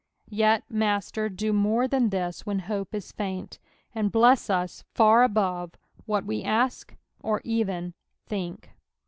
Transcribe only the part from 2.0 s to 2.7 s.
this when